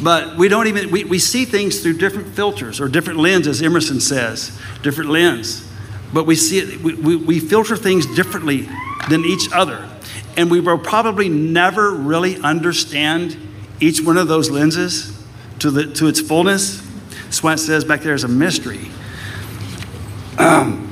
[0.02, 3.62] But we don't even, we, we see things through different filters or different lenses, as
[3.62, 5.68] Emerson says, different lens.
[6.12, 8.68] But we see it, we, we, we filter things differently
[9.09, 9.88] than each other.
[10.37, 13.37] And we will probably never really understand
[13.81, 15.24] each one of those lenses
[15.61, 16.81] to, the, to its fullness.
[17.24, 18.90] That's why it says back there is a mystery.
[20.38, 20.88] Um,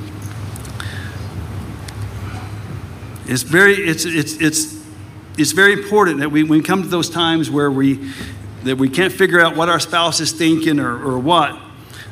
[3.31, 4.77] It's very, it's, it's, it's,
[5.37, 8.11] it's very important that we, when we come to those times where we,
[8.63, 11.57] that we can't figure out what our spouse is thinking or, or what,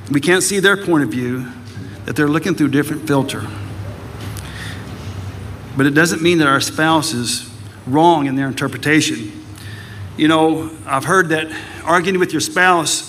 [0.09, 1.45] we can't see their point of view,
[2.05, 3.45] that they're looking through different filter.
[5.75, 7.53] But it doesn't mean that our spouse is
[7.85, 9.43] wrong in their interpretation.
[10.15, 11.51] You know, I've heard that
[11.83, 13.08] arguing with your spouse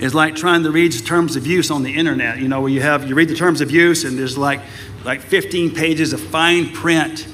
[0.00, 2.38] is like trying to read the terms of use on the internet.
[2.38, 4.60] You know, where you have you read the terms of use and there's like
[5.04, 7.26] like 15 pages of fine print,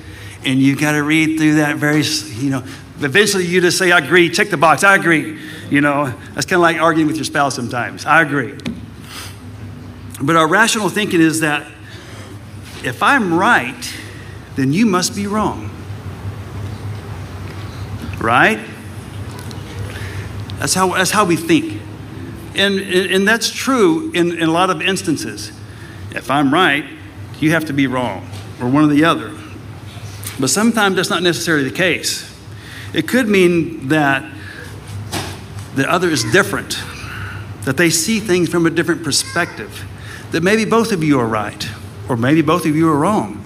[0.44, 2.62] and you got to read through that very, you know,
[3.00, 5.40] eventually you just say, I agree, check the box, I agree.
[5.70, 8.06] You know, that's kind of like arguing with your spouse sometimes.
[8.06, 8.56] I agree.
[10.22, 11.70] But our rational thinking is that
[12.84, 13.94] if I'm right,
[14.54, 15.70] then you must be wrong.
[18.20, 18.60] Right?
[20.58, 21.82] That's how, that's how we think.
[22.56, 25.52] And, and that's true in, in a lot of instances.
[26.12, 26.84] If I'm right,
[27.38, 28.26] you have to be wrong,
[28.60, 29.36] or one or the other.
[30.40, 32.34] But sometimes that's not necessarily the case.
[32.94, 34.24] It could mean that
[35.74, 36.78] the other is different,
[37.64, 39.84] that they see things from a different perspective,
[40.30, 41.68] that maybe both of you are right,
[42.08, 43.44] or maybe both of you are wrong,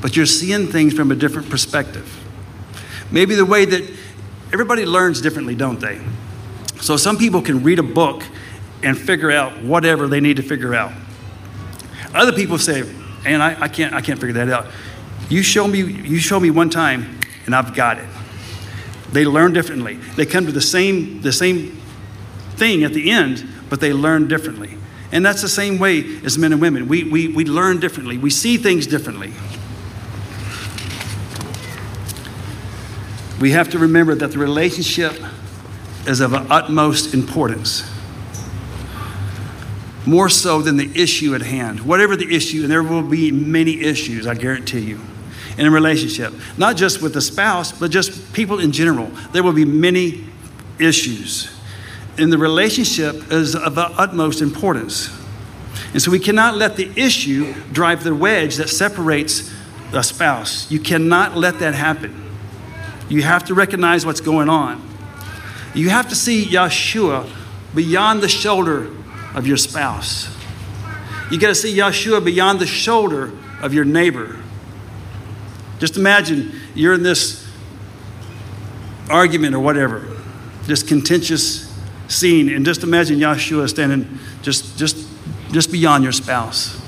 [0.00, 2.08] but you're seeing things from a different perspective.
[3.10, 3.82] Maybe the way that
[4.52, 6.00] everybody learns differently, don't they?
[6.80, 8.22] So some people can read a book
[8.82, 10.92] and figure out whatever they need to figure out.
[12.14, 12.82] Other people say,
[13.24, 14.66] and I, I, can't, I can't figure that out.
[15.28, 18.08] You show, me, you show me one time, and I've got it.
[19.12, 19.94] They learn differently.
[20.16, 21.80] They come to the same, the same
[22.56, 24.76] thing at the end, but they learn differently.
[25.10, 26.88] And that's the same way as men and women.
[26.88, 29.32] We, we, we learn differently, we see things differently.
[33.40, 35.14] We have to remember that the relationship
[36.06, 37.91] is of utmost importance
[40.06, 41.80] more so than the issue at hand.
[41.80, 45.00] Whatever the issue, and there will be many issues, I guarantee you,
[45.58, 46.32] in a relationship.
[46.56, 49.06] Not just with the spouse, but just people in general.
[49.32, 50.24] There will be many
[50.78, 51.50] issues.
[52.18, 55.08] And the relationship is of the utmost importance.
[55.92, 59.52] And so we cannot let the issue drive the wedge that separates
[59.90, 60.70] the spouse.
[60.70, 62.30] You cannot let that happen.
[63.08, 64.82] You have to recognize what's going on.
[65.74, 67.28] You have to see Yeshua
[67.74, 68.90] beyond the shoulder
[69.34, 70.28] of your spouse.
[71.30, 74.36] You got to see Yeshua beyond the shoulder of your neighbor.
[75.78, 77.48] Just imagine you're in this
[79.08, 80.06] argument or whatever,
[80.64, 81.72] this contentious
[82.08, 85.08] scene, and just imagine Yeshua standing just, just,
[85.50, 86.80] just beyond your spouse.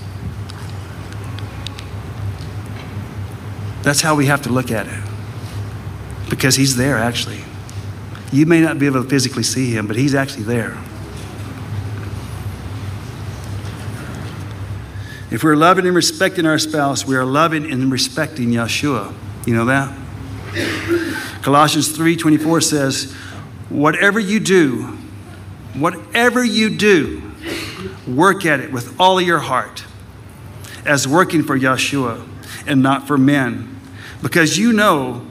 [3.82, 5.02] That's how we have to look at it.
[6.30, 7.44] Because he's there, actually.
[8.32, 10.78] You may not be able to physically see him, but he's actually there.
[15.34, 19.12] If we're loving and respecting our spouse, we are loving and respecting Yeshua.
[19.44, 19.92] You know that?
[21.42, 23.12] Colossians 3:24 says,
[23.68, 24.96] "Whatever you do,
[25.74, 27.20] whatever you do,
[28.06, 29.82] work at it with all your heart,
[30.86, 32.20] as working for Yeshua
[32.64, 33.66] and not for men,
[34.22, 35.22] because you know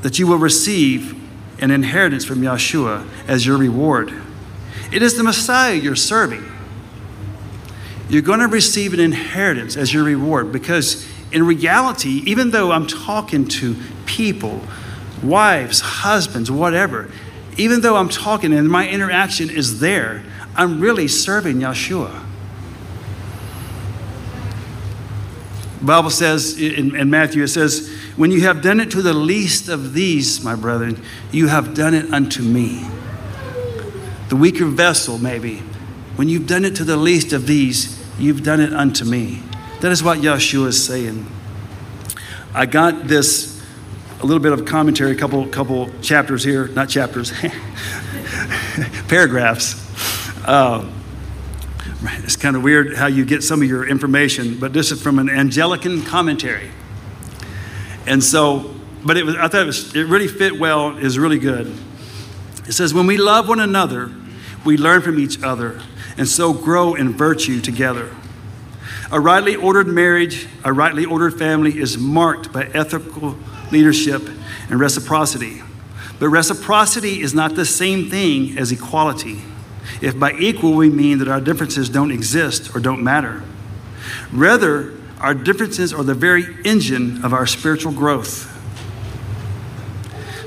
[0.00, 1.14] that you will receive
[1.58, 4.10] an inheritance from Yeshua as your reward.
[4.90, 6.55] It is the Messiah you're serving."
[8.08, 12.86] You're going to receive an inheritance as your reward because in reality, even though I'm
[12.86, 13.76] talking to
[14.06, 14.60] people,
[15.22, 17.10] wives, husbands, whatever,
[17.56, 20.22] even though I'm talking and my interaction is there,
[20.54, 22.22] I'm really serving Yeshua.
[25.82, 29.68] Bible says in, in, Matthew, it says, When you have done it to the least
[29.68, 31.00] of these, my brethren,
[31.30, 32.88] you have done it unto me.
[34.28, 35.62] The weaker vessel, maybe.
[36.16, 39.42] When you've done it to the least of these, You've done it unto me.
[39.80, 41.26] That is what Yeshua is saying.
[42.54, 43.62] I got this,
[44.20, 47.30] a little bit of commentary, a couple, couple chapters here, not chapters,
[49.08, 49.74] paragraphs.
[50.46, 50.90] Uh,
[52.24, 55.18] it's kind of weird how you get some of your information, but this is from
[55.18, 56.70] an Anglican commentary.
[58.06, 61.38] And so, but it was, I thought it, was, it really fit well, is really
[61.38, 61.70] good.
[62.66, 64.10] It says, When we love one another,
[64.64, 65.82] we learn from each other
[66.16, 68.14] and so grow in virtue together.
[69.12, 73.36] A rightly ordered marriage, a rightly ordered family is marked by ethical
[73.70, 74.22] leadership
[74.68, 75.62] and reciprocity.
[76.18, 79.42] But reciprocity is not the same thing as equality.
[80.00, 83.42] If by equal we mean that our differences don't exist or don't matter,
[84.32, 88.52] rather, our differences are the very engine of our spiritual growth.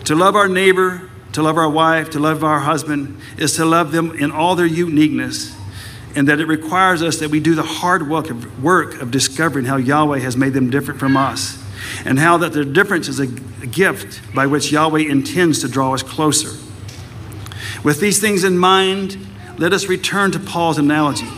[0.05, 3.91] To love our neighbor, to love our wife, to love our husband, is to love
[3.91, 5.55] them in all their uniqueness
[6.15, 9.65] and that it requires us that we do the hard work of, work of discovering
[9.65, 11.63] how Yahweh has made them different from us,
[12.05, 16.03] and how that their difference is a gift by which Yahweh intends to draw us
[16.03, 16.49] closer.
[17.83, 19.17] With these things in mind,
[19.57, 21.29] let us return to Paul's analogy.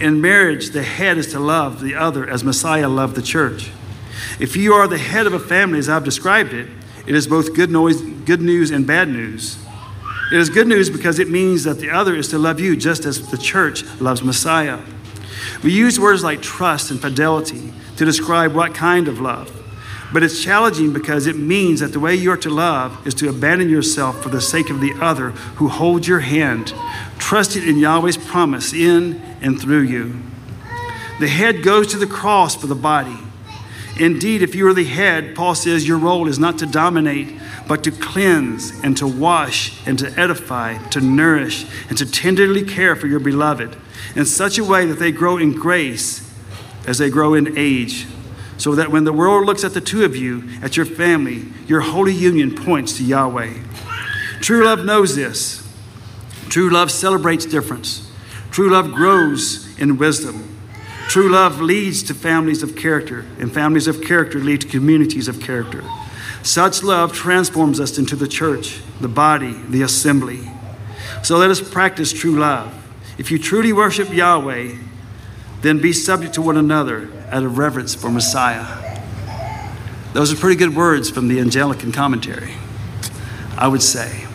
[0.00, 3.70] In marriage, the head is to love the other as Messiah loved the church.
[4.38, 6.68] If you are the head of a family, as I've described it,
[7.06, 9.58] it is both good, noise, good news and bad news.
[10.30, 13.06] It is good news because it means that the other is to love you just
[13.06, 14.80] as the church loves Messiah.
[15.62, 19.54] We use words like trust and fidelity to describe what kind of love.
[20.12, 23.28] But it's challenging because it means that the way you are to love is to
[23.28, 26.74] abandon yourself for the sake of the other who holds your hand,
[27.18, 30.16] trusting in Yahweh's promise in and through you.
[31.20, 33.18] The head goes to the cross for the body.
[33.98, 37.34] Indeed, if you are the head, Paul says your role is not to dominate,
[37.68, 42.96] but to cleanse and to wash and to edify, to nourish and to tenderly care
[42.96, 43.76] for your beloved
[44.16, 46.24] in such a way that they grow in grace
[46.86, 48.06] as they grow in age,
[48.56, 51.82] so that when the world looks at the two of you, at your family, your
[51.82, 53.52] holy union points to Yahweh.
[54.40, 55.62] True love knows this.
[56.48, 58.10] True love celebrates difference.
[58.50, 60.56] True love grows in wisdom.
[61.08, 65.40] True love leads to families of character, and families of character lead to communities of
[65.40, 65.84] character.
[66.42, 70.50] Such love transforms us into the church, the body, the assembly.
[71.22, 72.74] So let us practice true love.
[73.18, 74.76] If you truly worship Yahweh,
[75.62, 79.00] then be subject to one another out of reverence for Messiah.
[80.12, 82.54] Those are pretty good words from the Anglican commentary,
[83.56, 84.26] I would say.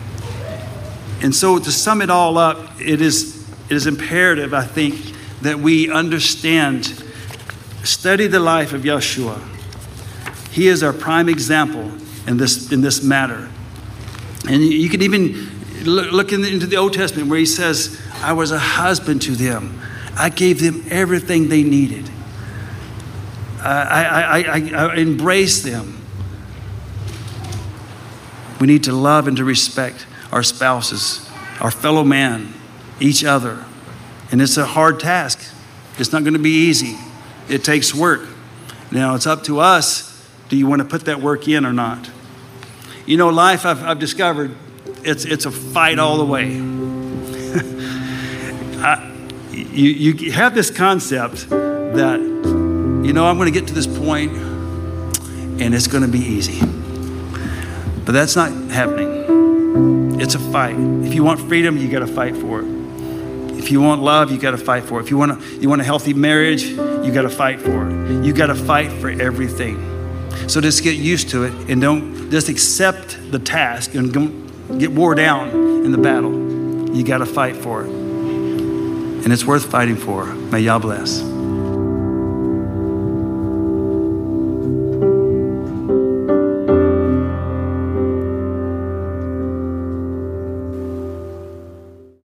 [1.22, 4.96] And so, to sum it all up, it is, it is imperative, I think,
[5.42, 7.04] that we understand,
[7.84, 9.53] study the life of Yeshua.
[10.54, 11.92] He is our prime example
[12.28, 13.50] in this, in this matter.
[14.48, 15.50] And you can even
[15.84, 19.82] look into the Old Testament where he says, I was a husband to them.
[20.16, 22.08] I gave them everything they needed.
[23.64, 26.00] I, I, I, I embraced them.
[28.62, 31.28] We need to love and to respect our spouses,
[31.62, 32.54] our fellow man,
[33.00, 33.66] each other.
[34.32, 35.44] And it's a hard task.
[35.98, 36.96] It's not going to be easy.
[37.50, 38.28] It takes work.
[38.92, 40.13] Now, it's up to us
[40.54, 42.12] do you want to put that work in or not?
[43.08, 44.56] You know, life, I've, I've discovered,
[45.04, 46.46] it's, it's a fight all the way.
[48.80, 49.12] I,
[49.52, 54.32] you, you have this concept that, you know, I'm going to get to this point
[54.34, 56.60] and it's going to be easy.
[58.06, 60.22] But that's not happening.
[60.22, 60.76] It's a fight.
[60.78, 62.68] If you want freedom, you got to fight for it.
[63.58, 65.06] If you want love, you got to fight for it.
[65.06, 68.24] If you want a, you want a healthy marriage, you got to fight for it.
[68.24, 69.93] You got to fight for everything.
[70.48, 74.12] So just get used to it and don't just accept the task and
[74.80, 76.32] get wore down in the battle.
[76.96, 77.90] You got to fight for it.
[77.90, 80.26] And it's worth fighting for.
[80.26, 81.33] May y'all bless.